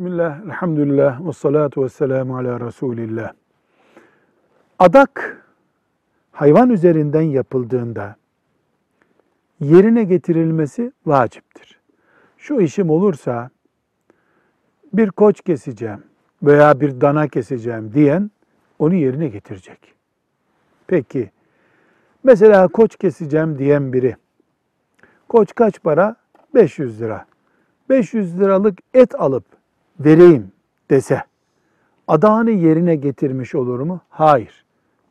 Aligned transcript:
Bismillah, 0.00 0.40
elhamdülillah, 0.44 1.26
ve 1.26 1.32
salatu 1.32 1.84
ve 1.84 1.88
selamu 1.88 2.36
ala 2.36 2.60
Resulillah. 2.60 3.32
Adak 4.78 5.44
hayvan 6.32 6.70
üzerinden 6.70 7.22
yapıldığında 7.22 8.16
yerine 9.60 10.04
getirilmesi 10.04 10.92
vaciptir. 11.06 11.80
Şu 12.38 12.60
işim 12.60 12.90
olursa 12.90 13.50
bir 14.92 15.10
koç 15.10 15.40
keseceğim 15.40 16.04
veya 16.42 16.80
bir 16.80 17.00
dana 17.00 17.28
keseceğim 17.28 17.92
diyen 17.94 18.30
onu 18.78 18.94
yerine 18.94 19.28
getirecek. 19.28 19.94
Peki, 20.86 21.30
mesela 22.24 22.68
koç 22.68 22.96
keseceğim 22.96 23.58
diyen 23.58 23.92
biri, 23.92 24.16
koç 25.28 25.54
kaç 25.54 25.82
para? 25.82 26.16
500 26.54 27.00
lira. 27.00 27.26
500 27.88 28.40
liralık 28.40 28.78
et 28.94 29.20
alıp 29.20 29.59
vereyim 30.00 30.52
dese, 30.90 31.22
adağını 32.08 32.50
yerine 32.50 32.96
getirmiş 32.96 33.54
olur 33.54 33.80
mu? 33.80 34.00
Hayır. 34.08 34.64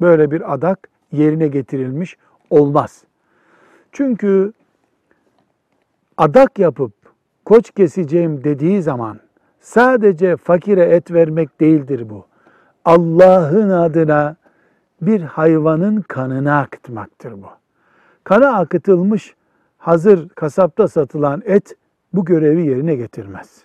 Böyle 0.00 0.30
bir 0.30 0.54
adak 0.54 0.88
yerine 1.12 1.48
getirilmiş 1.48 2.16
olmaz. 2.50 3.04
Çünkü 3.92 4.52
adak 6.16 6.58
yapıp 6.58 6.92
koç 7.44 7.70
keseceğim 7.70 8.44
dediği 8.44 8.82
zaman 8.82 9.20
sadece 9.60 10.36
fakire 10.36 10.82
et 10.84 11.12
vermek 11.12 11.60
değildir 11.60 12.10
bu. 12.10 12.26
Allah'ın 12.84 13.70
adına 13.70 14.36
bir 15.02 15.20
hayvanın 15.20 16.00
kanını 16.00 16.56
akıtmaktır 16.56 17.32
bu. 17.32 17.46
Kana 18.24 18.58
akıtılmış 18.58 19.34
hazır 19.78 20.28
kasapta 20.28 20.88
satılan 20.88 21.42
et 21.44 21.76
bu 22.12 22.24
görevi 22.24 22.66
yerine 22.66 22.94
getirmez. 22.94 23.64